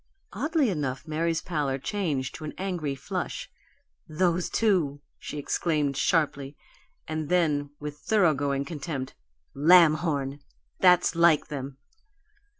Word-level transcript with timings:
Oddly 0.33 0.71
enough, 0.71 1.07
Mary's 1.07 1.43
pallor 1.43 1.77
changed 1.77 2.33
to 2.33 2.43
an 2.43 2.55
angry 2.57 2.95
flush. 2.95 3.51
"Those 4.09 4.49
two!" 4.49 4.99
she 5.19 5.37
exclaimed, 5.37 5.95
sharply; 5.95 6.57
and 7.07 7.29
then, 7.29 7.69
with 7.79 7.97
thoroughgoing 7.99 8.65
contempt: 8.65 9.13
"Lamhorn! 9.53 10.39
That's 10.79 11.13
like 11.13 11.49
them!" 11.49 11.77